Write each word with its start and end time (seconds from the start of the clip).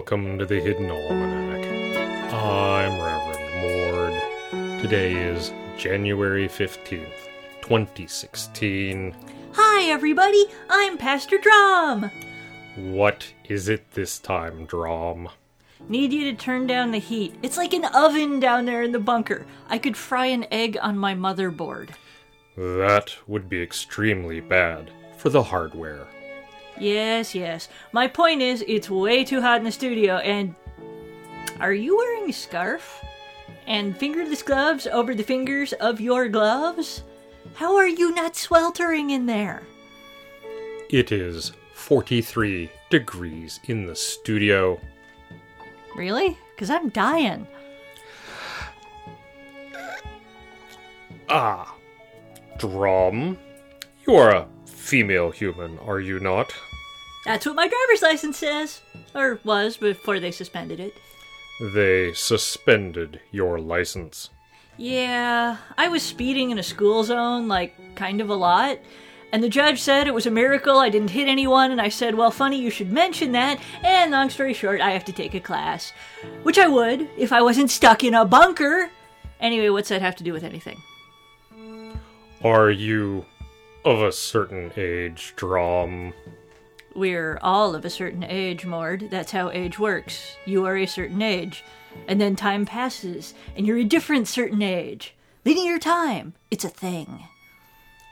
Welcome 0.00 0.38
to 0.38 0.46
the 0.46 0.58
Hidden 0.58 0.90
Almanac. 0.90 2.32
I'm 2.32 3.02
Reverend 3.02 4.22
Mord. 4.50 4.80
Today 4.80 5.12
is 5.12 5.52
January 5.76 6.48
15th, 6.48 7.28
2016. 7.60 9.14
Hi, 9.52 9.90
everybody. 9.90 10.46
I'm 10.70 10.96
Pastor 10.96 11.36
Drom. 11.36 12.10
What 12.76 13.34
is 13.44 13.68
it 13.68 13.90
this 13.90 14.18
time, 14.18 14.64
Drom? 14.64 15.28
Need 15.86 16.14
you 16.14 16.30
to 16.30 16.34
turn 16.34 16.66
down 16.66 16.92
the 16.92 16.98
heat. 16.98 17.34
It's 17.42 17.58
like 17.58 17.74
an 17.74 17.84
oven 17.84 18.40
down 18.40 18.64
there 18.64 18.82
in 18.82 18.92
the 18.92 18.98
bunker. 18.98 19.44
I 19.68 19.76
could 19.76 19.98
fry 19.98 20.26
an 20.26 20.46
egg 20.50 20.78
on 20.80 20.96
my 20.96 21.14
motherboard. 21.14 21.90
That 22.56 23.14
would 23.26 23.50
be 23.50 23.62
extremely 23.62 24.40
bad 24.40 24.90
for 25.18 25.28
the 25.28 25.42
hardware. 25.42 26.06
Yes, 26.80 27.34
yes. 27.34 27.68
My 27.92 28.08
point 28.08 28.40
is, 28.40 28.64
it's 28.66 28.88
way 28.88 29.22
too 29.22 29.40
hot 29.40 29.58
in 29.58 29.64
the 29.64 29.72
studio, 29.72 30.16
and. 30.16 30.54
Are 31.60 31.74
you 31.74 31.96
wearing 31.96 32.30
a 32.30 32.32
scarf? 32.32 33.04
And 33.66 33.96
fingerless 33.96 34.42
gloves 34.42 34.86
over 34.86 35.14
the 35.14 35.22
fingers 35.22 35.74
of 35.74 36.00
your 36.00 36.28
gloves? 36.28 37.02
How 37.54 37.76
are 37.76 37.86
you 37.86 38.14
not 38.14 38.34
sweltering 38.34 39.10
in 39.10 39.26
there? 39.26 39.62
It 40.88 41.12
is 41.12 41.52
43 41.74 42.70
degrees 42.88 43.60
in 43.64 43.86
the 43.86 43.94
studio. 43.94 44.80
Really? 45.94 46.38
Because 46.54 46.70
I'm 46.70 46.88
dying. 46.88 47.46
Ah, 51.28 51.76
Drom, 52.58 53.38
you 54.06 54.16
are 54.16 54.30
a 54.30 54.48
female 54.66 55.30
human, 55.30 55.78
are 55.80 56.00
you 56.00 56.18
not? 56.18 56.52
That's 57.24 57.46
what 57.46 57.56
my 57.56 57.68
driver's 57.68 58.02
license 58.02 58.38
says. 58.38 58.80
Or 59.14 59.40
was 59.44 59.76
before 59.76 60.20
they 60.20 60.30
suspended 60.30 60.80
it. 60.80 60.94
They 61.74 62.12
suspended 62.14 63.20
your 63.30 63.58
license. 63.58 64.30
Yeah, 64.78 65.58
I 65.76 65.88
was 65.88 66.02
speeding 66.02 66.50
in 66.50 66.58
a 66.58 66.62
school 66.62 67.04
zone, 67.04 67.48
like, 67.48 67.74
kind 67.96 68.22
of 68.22 68.30
a 68.30 68.34
lot. 68.34 68.78
And 69.32 69.44
the 69.44 69.48
judge 69.48 69.80
said 69.80 70.06
it 70.06 70.14
was 70.14 70.26
a 70.26 70.30
miracle 70.30 70.78
I 70.78 70.88
didn't 70.88 71.10
hit 71.10 71.28
anyone, 71.28 71.70
and 71.70 71.80
I 71.80 71.88
said, 71.90 72.14
well, 72.14 72.30
funny 72.30 72.58
you 72.58 72.70
should 72.70 72.90
mention 72.90 73.32
that, 73.32 73.60
and 73.84 74.10
long 74.10 74.30
story 74.30 74.54
short, 74.54 74.80
I 74.80 74.90
have 74.90 75.04
to 75.04 75.12
take 75.12 75.34
a 75.34 75.40
class. 75.40 75.92
Which 76.42 76.58
I 76.58 76.66
would, 76.66 77.08
if 77.18 77.32
I 77.32 77.42
wasn't 77.42 77.70
stuck 77.70 78.02
in 78.02 78.14
a 78.14 78.24
bunker. 78.24 78.90
Anyway, 79.38 79.68
what's 79.68 79.90
that 79.90 80.02
have 80.02 80.16
to 80.16 80.24
do 80.24 80.32
with 80.32 80.44
anything? 80.44 80.82
Are 82.42 82.70
you 82.70 83.26
of 83.84 84.00
a 84.00 84.12
certain 84.12 84.72
age, 84.76 85.34
Drom? 85.36 86.14
We're 86.94 87.38
all 87.40 87.74
of 87.74 87.84
a 87.84 87.90
certain 87.90 88.24
age, 88.24 88.66
Mord. 88.66 89.08
That's 89.10 89.32
how 89.32 89.50
age 89.50 89.78
works. 89.78 90.36
You 90.44 90.66
are 90.66 90.76
a 90.76 90.86
certain 90.86 91.22
age. 91.22 91.64
And 92.08 92.20
then 92.20 92.36
time 92.36 92.66
passes, 92.66 93.34
and 93.56 93.66
you're 93.66 93.78
a 93.78 93.84
different 93.84 94.28
certain 94.28 94.62
age. 94.62 95.14
Linear 95.44 95.78
time. 95.78 96.34
It's 96.50 96.64
a 96.64 96.68
thing. 96.68 97.24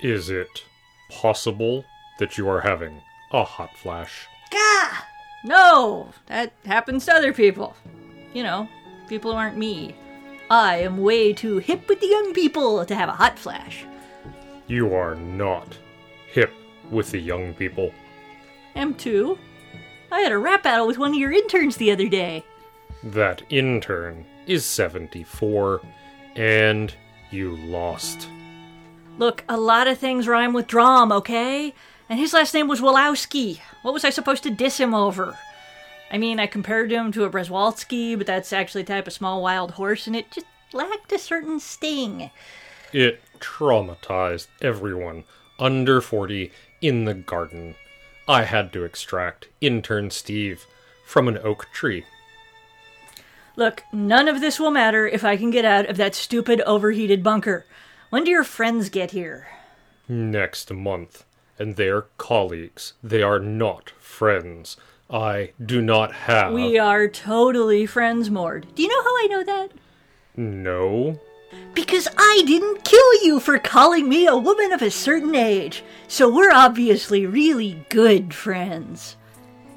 Is 0.00 0.28
it 0.30 0.64
possible 1.10 1.84
that 2.18 2.36
you 2.36 2.48
are 2.48 2.60
having 2.60 3.00
a 3.32 3.44
hot 3.44 3.76
flash? 3.76 4.26
Gah! 4.50 5.04
No! 5.44 6.10
That 6.26 6.52
happens 6.64 7.06
to 7.06 7.14
other 7.14 7.32
people. 7.32 7.76
You 8.32 8.42
know, 8.42 8.68
people 9.08 9.32
who 9.32 9.38
aren't 9.38 9.56
me. 9.56 9.94
I 10.50 10.76
am 10.76 10.98
way 10.98 11.32
too 11.32 11.58
hip 11.58 11.88
with 11.88 12.00
the 12.00 12.08
young 12.08 12.34
people 12.34 12.84
to 12.84 12.94
have 12.94 13.08
a 13.08 13.12
hot 13.12 13.38
flash. 13.38 13.84
You 14.66 14.94
are 14.94 15.14
not 15.14 15.78
hip 16.30 16.52
with 16.90 17.10
the 17.10 17.18
young 17.18 17.54
people. 17.54 17.92
M2. 18.76 19.38
I 20.10 20.20
had 20.20 20.32
a 20.32 20.38
rap 20.38 20.62
battle 20.62 20.86
with 20.86 20.98
one 20.98 21.10
of 21.10 21.18
your 21.18 21.32
interns 21.32 21.76
the 21.76 21.90
other 21.90 22.08
day. 22.08 22.44
That 23.02 23.42
intern 23.50 24.24
is 24.46 24.64
74, 24.64 25.80
and 26.36 26.94
you 27.30 27.56
lost. 27.56 28.28
Look, 29.18 29.44
a 29.48 29.56
lot 29.56 29.86
of 29.86 29.98
things 29.98 30.26
rhyme 30.26 30.52
with 30.52 30.66
Drom, 30.66 31.12
okay? 31.12 31.74
And 32.08 32.18
his 32.18 32.32
last 32.32 32.54
name 32.54 32.68
was 32.68 32.80
Wolowski. 32.80 33.60
What 33.82 33.94
was 33.94 34.04
I 34.04 34.10
supposed 34.10 34.42
to 34.42 34.50
diss 34.50 34.78
him 34.78 34.94
over? 34.94 35.38
I 36.10 36.18
mean, 36.18 36.38
I 36.38 36.46
compared 36.46 36.92
him 36.92 37.12
to 37.12 37.24
a 37.24 37.30
Przewalski, 37.30 38.16
but 38.16 38.26
that's 38.26 38.52
actually 38.52 38.82
a 38.82 38.86
type 38.86 39.06
of 39.06 39.12
small 39.12 39.42
wild 39.42 39.72
horse, 39.72 40.06
and 40.06 40.14
it 40.14 40.30
just 40.30 40.46
lacked 40.72 41.12
a 41.12 41.18
certain 41.18 41.60
sting. 41.60 42.30
It 42.92 43.20
traumatized 43.40 44.48
everyone 44.62 45.24
under 45.58 46.00
40 46.00 46.52
in 46.80 47.04
the 47.04 47.14
garden. 47.14 47.74
I 48.26 48.44
had 48.44 48.72
to 48.72 48.84
extract 48.84 49.48
intern 49.60 50.10
Steve 50.10 50.66
from 51.04 51.28
an 51.28 51.38
oak 51.38 51.68
tree. 51.72 52.04
Look, 53.56 53.84
none 53.92 54.28
of 54.28 54.40
this 54.40 54.58
will 54.58 54.70
matter 54.70 55.06
if 55.06 55.24
I 55.24 55.36
can 55.36 55.50
get 55.50 55.64
out 55.64 55.86
of 55.88 55.96
that 55.98 56.14
stupid 56.14 56.60
overheated 56.62 57.22
bunker. 57.22 57.66
When 58.10 58.24
do 58.24 58.30
your 58.30 58.44
friends 58.44 58.88
get 58.88 59.10
here? 59.10 59.48
Next 60.08 60.72
month. 60.72 61.24
And 61.58 61.76
they're 61.76 62.06
colleagues. 62.18 62.94
They 63.02 63.22
are 63.22 63.38
not 63.38 63.90
friends. 63.90 64.76
I 65.08 65.52
do 65.64 65.80
not 65.80 66.12
have. 66.12 66.52
We 66.52 66.78
are 66.78 67.06
totally 67.06 67.86
friends, 67.86 68.30
Mord. 68.30 68.66
Do 68.74 68.82
you 68.82 68.88
know 68.88 69.02
how 69.02 69.10
I 69.10 69.26
know 69.30 69.44
that? 69.44 69.70
No. 70.36 71.20
Because 71.74 72.08
I 72.16 72.42
didn't 72.46 72.84
kill 72.84 73.24
you 73.24 73.40
for 73.40 73.58
calling 73.58 74.08
me 74.08 74.26
a 74.26 74.36
woman 74.36 74.72
of 74.72 74.82
a 74.82 74.90
certain 74.90 75.34
age. 75.34 75.82
So 76.08 76.32
we're 76.32 76.52
obviously 76.52 77.26
really 77.26 77.84
good 77.88 78.32
friends. 78.32 79.16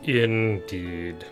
Indeed. 0.04 1.26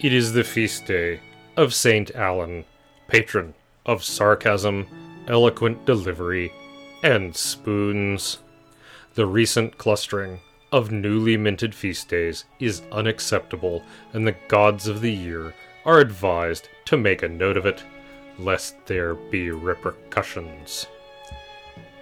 It 0.00 0.12
is 0.12 0.32
the 0.32 0.44
feast 0.44 0.86
day 0.86 1.20
of 1.56 1.74
Saint 1.74 2.10
Alan, 2.14 2.64
patron 3.06 3.54
of 3.84 4.02
sarcasm, 4.02 4.86
eloquent 5.28 5.84
delivery, 5.84 6.52
and 7.02 7.36
spoons. 7.36 8.38
The 9.14 9.26
recent 9.26 9.76
clustering 9.78 10.40
of 10.72 10.90
newly 10.90 11.36
minted 11.36 11.74
feast 11.74 12.08
days 12.08 12.44
is 12.60 12.82
unacceptable, 12.92 13.82
and 14.12 14.26
the 14.26 14.36
gods 14.48 14.86
of 14.86 15.00
the 15.00 15.12
year 15.12 15.54
are 15.84 15.98
advised 15.98 16.68
to 16.86 16.96
make 16.96 17.22
a 17.22 17.28
note 17.28 17.56
of 17.56 17.66
it, 17.66 17.82
lest 18.44 18.86
there 18.86 19.14
be 19.14 19.50
repercussions. 19.50 20.86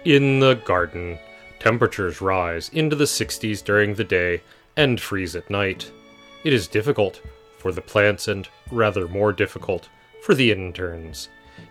In 0.05 0.39
the 0.39 0.55
garden, 0.55 1.19
temperatures 1.59 2.21
rise 2.21 2.69
into 2.69 2.95
the 2.95 3.05
60s 3.05 3.63
during 3.63 3.93
the 3.93 4.03
day 4.03 4.41
and 4.77 4.99
freeze 4.99 5.35
at 5.35 5.49
night. 5.49 5.91
It 6.43 6.53
is 6.53 6.67
difficult 6.67 7.21
for 7.57 7.71
the 7.71 7.81
plants 7.81 8.27
and 8.27 8.47
rather 8.71 9.07
more 9.07 9.33
difficult 9.33 9.89
for 10.23 10.33
the 10.33 10.51
interns. 10.51 11.27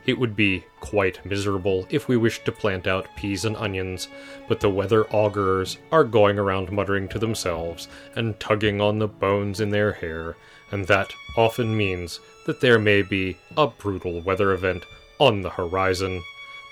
It 0.06 0.18
would 0.18 0.34
be 0.34 0.64
quite 0.80 1.24
miserable 1.24 1.86
if 1.90 2.08
we 2.08 2.16
wished 2.16 2.44
to 2.44 2.52
plant 2.52 2.86
out 2.86 3.14
peas 3.16 3.44
and 3.44 3.56
onions, 3.56 4.08
but 4.48 4.60
the 4.60 4.70
weather 4.70 5.04
augurers 5.14 5.78
are 5.92 6.04
going 6.04 6.38
around 6.38 6.72
muttering 6.72 7.08
to 7.08 7.18
themselves 7.18 7.88
and 8.16 8.38
tugging 8.40 8.80
on 8.80 8.98
the 8.98 9.08
bones 9.08 9.60
in 9.60 9.70
their 9.70 9.92
hair, 9.92 10.36
and 10.70 10.86
that 10.86 11.12
often 11.36 11.76
means 11.76 12.20
that 12.46 12.60
there 12.60 12.78
may 12.78 13.02
be 13.02 13.36
a 13.56 13.66
brutal 13.66 14.20
weather 14.22 14.52
event 14.52 14.84
on 15.18 15.42
the 15.42 15.50
horizon. 15.50 16.22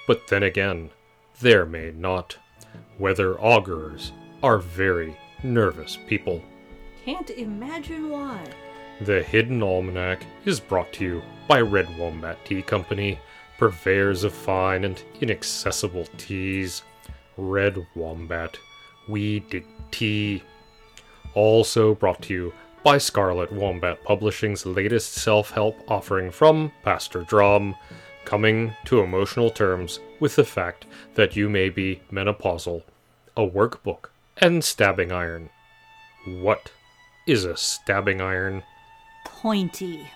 But 0.06 0.28
then 0.28 0.42
again, 0.42 0.90
there 1.40 1.66
may 1.66 1.90
not. 1.90 2.38
Weather 2.98 3.38
augurers 3.38 4.12
are 4.42 4.58
very 4.58 5.16
nervous 5.42 5.98
people. 6.06 6.42
Can't 7.04 7.30
imagine 7.30 8.08
why. 8.08 8.44
The 9.02 9.22
Hidden 9.22 9.62
Almanac 9.62 10.24
is 10.46 10.58
brought 10.58 10.90
to 10.94 11.04
you 11.04 11.22
by 11.46 11.60
Red 11.60 11.98
Wombat 11.98 12.42
Tea 12.46 12.62
Company, 12.62 13.18
purveyors 13.58 14.24
of 14.24 14.32
fine 14.32 14.84
and 14.84 15.02
inaccessible 15.20 16.06
teas. 16.16 16.82
Red 17.36 17.86
Wombat, 17.94 18.56
we 19.06 19.40
dig 19.40 19.66
tea. 19.90 20.42
Also 21.34 21.94
brought 21.94 22.22
to 22.22 22.32
you 22.32 22.54
by 22.82 22.96
Scarlet 22.96 23.52
Wombat 23.52 24.02
Publishing's 24.02 24.64
latest 24.64 25.12
self 25.12 25.50
help 25.50 25.76
offering 25.88 26.30
from 26.30 26.72
Pastor 26.82 27.20
Drom, 27.24 27.74
coming 28.24 28.72
to 28.86 29.00
emotional 29.00 29.50
terms 29.50 30.00
with 30.20 30.36
the 30.36 30.44
fact 30.44 30.86
that 31.16 31.36
you 31.36 31.50
may 31.50 31.68
be 31.68 32.00
menopausal, 32.10 32.82
a 33.36 33.46
workbook, 33.46 34.06
and 34.38 34.64
stabbing 34.64 35.12
iron. 35.12 35.50
What 36.26 36.72
is 37.26 37.44
a 37.44 37.58
stabbing 37.58 38.22
iron? 38.22 38.62
Pointy. 39.36 40.08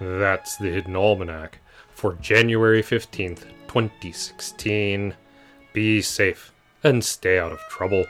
That's 0.00 0.56
the 0.56 0.70
Hidden 0.70 0.96
Almanac 0.96 1.60
for 1.92 2.14
January 2.14 2.82
15th, 2.82 3.42
2016. 3.68 5.14
Be 5.74 6.00
safe 6.00 6.50
and 6.82 7.04
stay 7.04 7.38
out 7.38 7.52
of 7.52 7.58
trouble. 7.68 8.06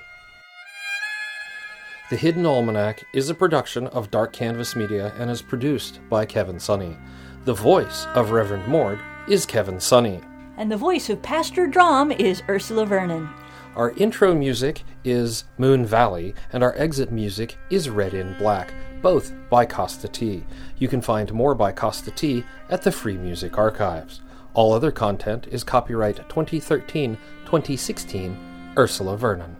The 2.08 2.16
Hidden 2.16 2.46
Almanac 2.46 3.02
is 3.12 3.28
a 3.28 3.34
production 3.34 3.88
of 3.88 4.12
Dark 4.12 4.32
Canvas 4.32 4.76
Media 4.76 5.12
and 5.18 5.28
is 5.28 5.42
produced 5.42 5.98
by 6.08 6.24
Kevin 6.24 6.60
Sonney. 6.60 6.96
The 7.44 7.54
voice 7.54 8.06
of 8.14 8.30
Reverend 8.30 8.68
Mord 8.68 9.00
is 9.28 9.44
Kevin 9.44 9.80
Sonney. 9.80 10.22
And 10.56 10.70
the 10.70 10.76
voice 10.76 11.10
of 11.10 11.20
Pastor 11.20 11.66
Drom 11.66 12.12
is 12.12 12.44
Ursula 12.48 12.86
Vernon. 12.86 13.28
Our 13.76 13.90
intro 13.96 14.36
music 14.36 14.84
is 15.02 15.44
Moon 15.58 15.84
Valley, 15.84 16.32
and 16.52 16.62
our 16.62 16.76
exit 16.76 17.10
music 17.10 17.58
is 17.70 17.90
Red 17.90 18.14
in 18.14 18.38
Black, 18.38 18.72
both 19.02 19.32
by 19.50 19.66
Kosta 19.66 20.10
T. 20.10 20.44
You 20.78 20.86
can 20.86 21.00
find 21.00 21.32
more 21.32 21.56
by 21.56 21.72
Kosta 21.72 22.14
T 22.14 22.44
at 22.70 22.82
the 22.82 22.92
Free 22.92 23.16
Music 23.16 23.58
Archives. 23.58 24.20
All 24.52 24.72
other 24.72 24.92
content 24.92 25.48
is 25.50 25.64
copyright 25.64 26.16
2013 26.28 27.18
2016 27.46 28.74
Ursula 28.78 29.16
Vernon. 29.16 29.56